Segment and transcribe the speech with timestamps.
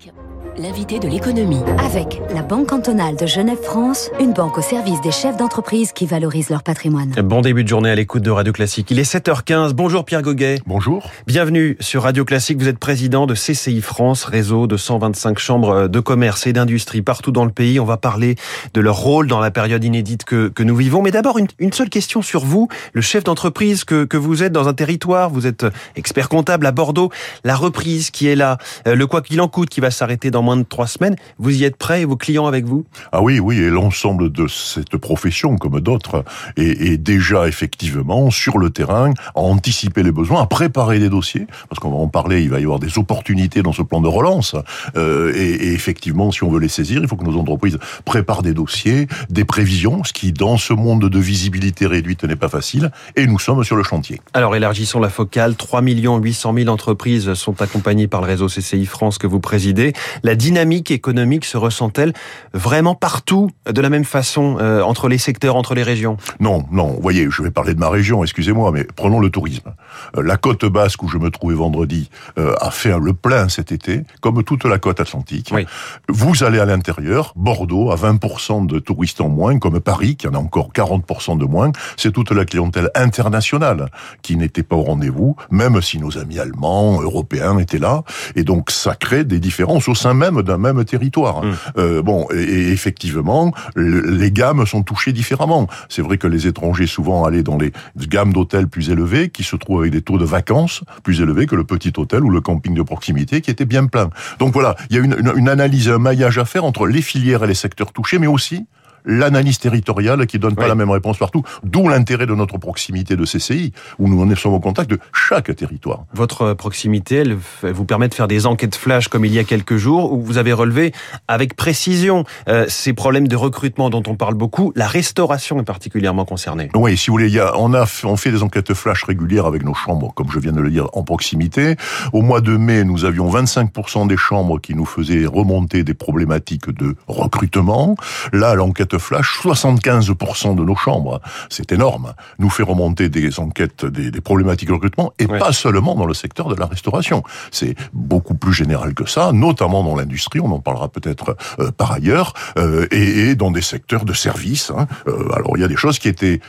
[0.00, 0.39] 他。
[0.62, 1.62] L'invité de l'économie.
[1.78, 6.50] Avec la Banque cantonale de Genève-France, une banque au service des chefs d'entreprise qui valorisent
[6.50, 7.12] leur patrimoine.
[7.22, 8.90] Bon début de journée à l'écoute de Radio Classique.
[8.90, 9.72] Il est 7h15.
[9.72, 10.60] Bonjour Pierre Goguet.
[10.66, 11.10] Bonjour.
[11.26, 12.58] Bienvenue sur Radio Classique.
[12.58, 17.32] Vous êtes président de CCI France, réseau de 125 chambres de commerce et d'industrie partout
[17.32, 17.80] dans le pays.
[17.80, 18.34] On va parler
[18.74, 21.00] de leur rôle dans la période inédite que, que nous vivons.
[21.00, 24.52] Mais d'abord, une, une, seule question sur vous, le chef d'entreprise que, que vous êtes
[24.52, 25.30] dans un territoire.
[25.30, 25.64] Vous êtes
[25.96, 27.10] expert comptable à Bordeaux.
[27.44, 30.49] La reprise qui est là, euh, le quoi qu'il en coûte qui va s'arrêter dans
[30.50, 31.14] moins de trois semaines.
[31.38, 32.84] Vous y êtes prêt et vos clients avec vous?
[33.12, 36.24] Ah oui, oui, et l'ensemble de cette profession, comme d'autres,
[36.56, 41.46] est, est, déjà effectivement sur le terrain à anticiper les besoins, à préparer des dossiers,
[41.68, 44.08] parce qu'on va en parler, il va y avoir des opportunités dans ce plan de
[44.08, 44.56] relance.
[44.96, 48.42] Euh, et, et, effectivement, si on veut les saisir, il faut que nos entreprises préparent
[48.42, 52.90] des dossiers, des prévisions, ce qui, dans ce monde de visibilité réduite, n'est pas facile.
[53.14, 54.20] Et nous sommes sur le chantier.
[54.34, 55.54] Alors, élargissons la focale.
[55.54, 59.92] 3 800 000 entreprises sont accompagnées par le réseau CCI France que vous présidez.
[60.22, 62.14] La dynamique économique se ressent-elle
[62.54, 66.16] vraiment partout de la même façon euh, entre les secteurs, entre les régions?
[66.40, 66.88] Non, non.
[66.88, 69.74] Vous voyez, je vais parler de ma région, excusez-moi, mais prenons le tourisme.
[70.16, 73.70] Euh, la côte basque où je me trouvais vendredi euh, a fait le plein cet
[73.70, 75.50] été, comme toute la côte atlantique.
[75.52, 75.66] Oui.
[76.08, 80.34] Vous allez à l'intérieur, Bordeaux a 20% de touristes en moins, comme Paris qui en
[80.34, 81.70] a encore 40% de moins.
[81.98, 83.90] C'est toute la clientèle internationale
[84.22, 88.04] qui n'était pas au rendez-vous, même si nos amis allemands, européens étaient là.
[88.36, 91.36] Et donc ça crée des différences au sein même d'un même territoire.
[91.42, 91.56] Mmh.
[91.78, 95.62] Euh, bon, et, et effectivement, le, les gammes sont touchées différemment.
[95.88, 97.72] C'est vrai que les étrangers souvent allaient dans les
[98.14, 101.56] gammes d'hôtels plus élevées, qui se trouvent avec des taux de vacances plus élevés que
[101.56, 104.10] le petit hôtel ou le camping de proximité, qui était bien plein.
[104.38, 107.02] Donc voilà, il y a une, une, une analyse, un maillage à faire entre les
[107.02, 108.66] filières et les secteurs touchés, mais aussi
[109.04, 110.68] l'analyse territoriale qui donne pas oui.
[110.68, 111.42] la même réponse partout.
[111.64, 115.54] D'où l'intérêt de notre proximité de CCI, où nous en sommes au contact de chaque
[115.54, 116.04] territoire.
[116.14, 119.76] Votre proximité, elle, vous permet de faire des enquêtes flash comme il y a quelques
[119.76, 120.92] jours, où vous avez relevé
[121.28, 124.72] avec précision euh, ces problèmes de recrutement dont on parle beaucoup.
[124.76, 126.70] La restauration est particulièrement concernée.
[126.74, 129.46] Oui, si vous voulez, il y a, on a on fait des enquêtes flash régulières
[129.46, 131.76] avec nos chambres, comme je viens de le dire, en proximité.
[132.12, 136.70] Au mois de mai, nous avions 25% des chambres qui nous faisaient remonter des problématiques
[136.70, 137.96] de recrutement.
[138.32, 144.10] Là, l'enquête flash, 75% de nos chambres, c'est énorme, nous fait remonter des enquêtes, des,
[144.10, 145.38] des problématiques de recrutement, et ouais.
[145.38, 147.22] pas seulement dans le secteur de la restauration.
[147.50, 151.92] C'est beaucoup plus général que ça, notamment dans l'industrie, on en parlera peut-être euh, par
[151.92, 154.70] ailleurs, euh, et, et, dans des secteurs de services.
[154.76, 154.86] Hein.
[155.06, 156.40] Euh, alors il y a des choses qui étaient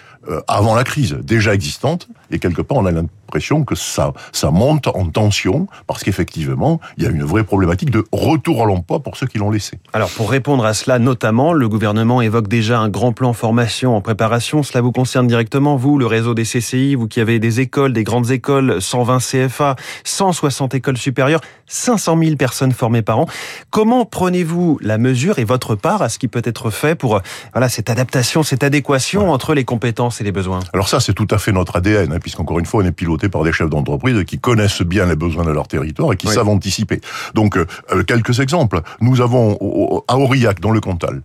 [0.48, 4.88] avant la crise déjà existantes, et quelque part on a l'impression que ça, ça monte
[4.88, 9.16] en tension, parce qu'effectivement, il y a une vraie problématique de retour à l'emploi pour
[9.16, 9.80] ceux qui l'ont laissé.
[9.94, 14.02] Alors pour répondre à cela, notamment, le gouvernement évoque déjà un grand plan formation en
[14.02, 14.64] préparation.
[14.64, 18.04] Cela vous concerne directement, vous, le réseau des CCI, vous qui avez des écoles, des
[18.04, 23.28] grandes écoles, 120 CFA, 160 écoles supérieures, 500 000 personnes formées par an.
[23.70, 27.22] Comment prenez-vous la mesure et votre part à ce qui peut être fait pour
[27.54, 29.30] voilà cette adaptation, cette adéquation ouais.
[29.30, 32.20] entre les compétences et les besoins Alors ça, c'est tout à fait notre ADN, hein,
[32.20, 35.46] puisqu'encore une fois, on est piloté par des chefs d'entreprise qui connaissent bien les besoins
[35.46, 36.34] de leur territoire et qui oui.
[36.34, 37.00] savent anticiper.
[37.34, 37.66] Donc, euh,
[38.04, 38.82] quelques exemples.
[39.00, 41.22] Nous avons au, à Aurillac, dans le Cantal,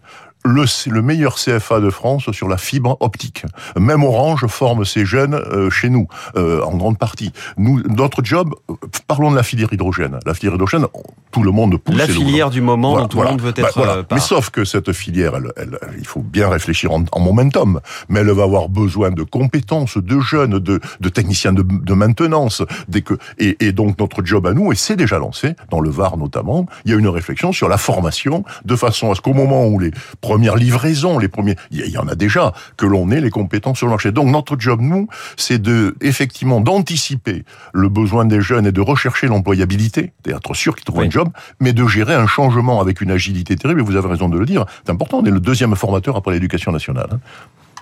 [0.47, 3.45] le, le, meilleur CFA de France sur la fibre optique.
[3.79, 7.33] Même Orange forme ces jeunes euh, chez nous, euh, en grande partie.
[7.57, 8.55] Nous, notre job,
[9.07, 10.19] parlons de la filière hydrogène.
[10.25, 10.87] La filière hydrogène,
[11.31, 11.97] tout le monde pousse.
[11.97, 13.31] La filière du moment voilà, dont tout voilà.
[13.31, 13.63] le monde veut être.
[13.63, 13.93] Bah, voilà.
[13.97, 17.81] euh, Mais sauf que cette filière, elle, elle, il faut bien réfléchir en, en, momentum.
[18.09, 22.63] Mais elle va avoir besoin de compétences, de jeunes, de, de techniciens de, de maintenance.
[22.89, 25.91] Dès que, et, et, donc notre job à nous, et c'est déjà lancé, dans le
[25.91, 29.35] Var notamment, il y a une réflexion sur la formation, de façon à ce qu'au
[29.35, 33.21] moment où les premières livraisons, les premiers, il y en a déjà, que l'on ait
[33.21, 34.13] les compétences sur le marché.
[34.13, 39.27] Donc notre job, nous, c'est de effectivement d'anticiper le besoin des jeunes et de rechercher
[39.27, 41.07] l'employabilité, d'être sûr qu'ils trouvent oui.
[41.07, 41.16] un job,
[41.61, 43.81] mais de gérer un changement avec une agilité terrible.
[43.81, 44.65] Et vous avez raison de le dire.
[44.85, 45.19] C'est important.
[45.19, 47.09] On est le deuxième formateur après l'éducation nationale.
[47.13, 47.19] Hein.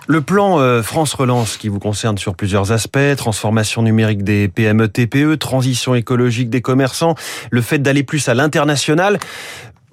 [0.07, 4.87] Le plan euh, France Relance qui vous concerne sur plusieurs aspects, transformation numérique des PME
[4.87, 7.15] TPE, transition écologique des commerçants,
[7.49, 9.19] le fait d'aller plus à l'international.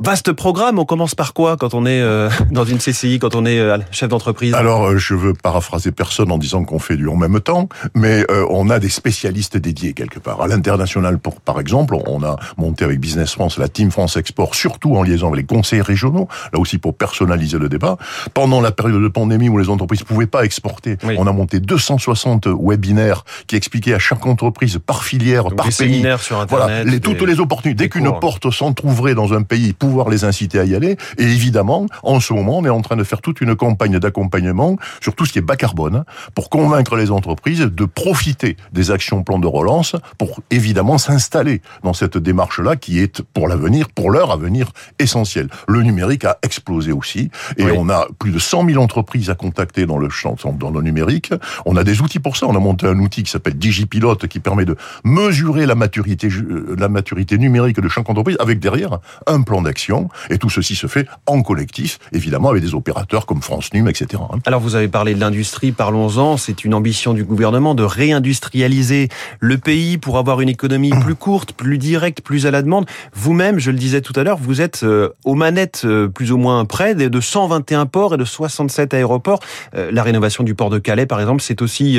[0.04, 3.46] Vaste programme, on commence par quoi quand on est euh, dans une CCI, quand on
[3.46, 4.52] est euh, chef d'entreprise?
[4.52, 8.24] Alors, euh, je veux paraphraser personne en disant qu'on fait du en même temps, mais
[8.28, 10.42] euh, on a des spécialistes dédiés quelque part.
[10.42, 14.56] À l'international, pour par exemple, on a monté avec Business France la Team France Export,
[14.56, 17.96] surtout en liaison avec les conseils régionaux, là aussi pour personnaliser le débat.
[18.34, 21.14] Pendant la période de pandémie où les entreprises ne pouvaient pas exporter, oui.
[21.16, 25.74] on a monté 260 webinaires qui expliquaient à chaque entreprise par filière, Donc par des
[25.76, 27.84] pays, sur Internet, voilà, les, toutes les opportunités.
[27.84, 30.96] Dès qu'une porte s'entrouvrait dans un pays, pouvoir les inciter à y aller.
[31.18, 34.78] Et évidemment, en ce moment, on est en train de faire toute une campagne d'accompagnement
[35.02, 36.04] sur tout ce qui est bas carbone
[36.34, 41.92] pour convaincre les entreprises de profiter des actions plan de relance pour évidemment s'installer dans
[41.92, 45.48] cette démarche-là qui est pour l'avenir, pour leur avenir essentiel.
[45.68, 49.84] Le numérique a explosé aussi et on a plus de 100 000 entreprises à contacter
[49.84, 51.34] dans le champ, dans le numérique.
[51.66, 52.46] On a des outils pour ça.
[52.46, 56.74] On a monté un outil qui s'appelle DigiPilote qui permet de mesurer la maturité, euh,
[56.78, 59.81] la maturité numérique de chaque entreprise avec derrière un plan d'action.
[60.30, 64.22] Et tout ceci se fait en collectif, évidemment, avec des opérateurs comme France Num, etc.
[64.46, 66.36] Alors vous avez parlé de l'industrie, parlons-en.
[66.36, 69.08] C'est une ambition du gouvernement de réindustrialiser
[69.40, 72.86] le pays pour avoir une économie plus courte, plus directe, plus à la demande.
[73.14, 76.36] Vous-même, je le disais tout à l'heure, vous êtes euh, aux manettes euh, plus ou
[76.36, 79.40] moins près de 121 ports et de 67 aéroports.
[79.72, 81.98] La rénovation du port de Calais, par exemple, c'est aussi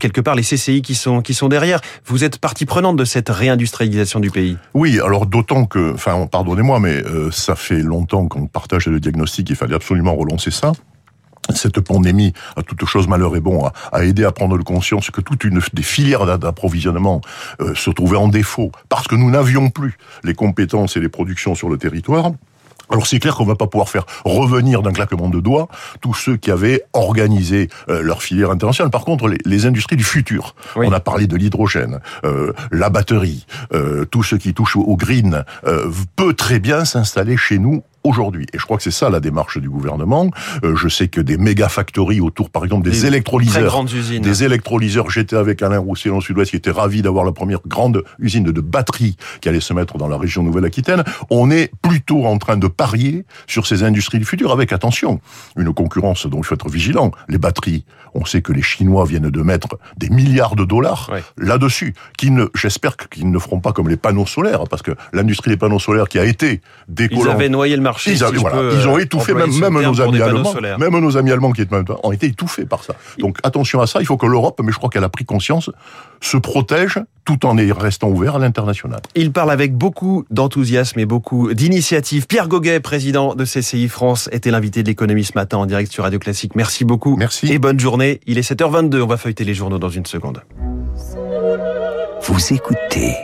[0.00, 1.80] quelque part les CCI qui sont qui sont derrière.
[2.06, 4.56] Vous êtes partie prenante de cette réindustrialisation du pays.
[4.74, 9.50] Oui, alors d'autant que, enfin, pardonnez-moi, mais euh, ça fait longtemps qu'on partage le diagnostic.
[9.50, 10.72] Il fallait absolument relancer ça
[11.54, 15.42] cette pandémie, à toute chose malheur et bon, a, aidé à prendre conscience que toute
[15.44, 17.20] une des filières d'approvisionnement
[17.60, 21.54] euh, se trouvaient en défaut parce que nous n'avions plus les compétences et les productions
[21.54, 22.30] sur le territoire.
[22.90, 25.68] Alors c'est clair qu'on va pas pouvoir faire revenir d'un claquement de doigts
[26.00, 28.90] tous ceux qui avaient organisé euh, leur filière internationale.
[28.90, 34.04] Par contre, les, industries du futur, on a parlé de l'hydrogène, euh, la batterie, euh,
[34.04, 35.44] tout ce qui touche au green,
[36.16, 38.46] peut très bien s'installer chez nous aujourd'hui.
[38.52, 40.30] Et je crois que c'est ça la démarche du gouvernement.
[40.64, 43.84] Euh, je sais que des méga factories autour, par exemple, des, électrolyseurs,
[44.20, 45.10] des électrolyseurs.
[45.10, 48.60] J'étais avec Alain Roussel le Sud-Ouest, qui était ravi d'avoir la première grande usine de
[48.60, 51.04] batteries qui allait se mettre dans la région Nouvelle-Aquitaine.
[51.30, 55.20] On est plutôt en train de parier sur ces industries du futur, avec attention,
[55.56, 57.12] une concurrence dont il faut être vigilant.
[57.28, 57.84] Les batteries,
[58.14, 62.46] on sait que les Chinois viennent de mettre des milliards de dollars là-dessus, qui ne,
[62.54, 66.08] j'espère qu'ils ne feront pas comme les panneaux solaires, parce que l'industrie des panneaux solaires
[66.08, 67.24] qui a été décollant.
[67.24, 71.16] Ils avaient noyé le marché ils, ont étouffé même, même nos amis allemands, même nos
[71.16, 71.62] amis allemands qui
[72.02, 72.94] ont été étouffés par ça.
[73.18, 74.00] Donc attention à ça.
[74.00, 75.70] Il faut que l'Europe, mais je crois qu'elle a pris conscience,
[76.20, 79.00] se protège tout en restant ouvert à l'international.
[79.14, 82.26] Il parle avec beaucoup d'enthousiasme et beaucoup d'initiative.
[82.26, 86.04] Pierre Goguet, président de CCI France, était l'invité de l'économie ce matin en direct sur
[86.04, 86.54] Radio Classique.
[86.56, 87.16] Merci beaucoup.
[87.16, 87.52] Merci.
[87.52, 88.20] Et bonne journée.
[88.26, 89.02] Il est 7h22.
[89.02, 90.42] On va feuilleter les journaux dans une seconde.
[92.22, 93.14] Vous écoutez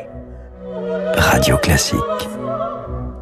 [1.16, 1.98] Radio Classique.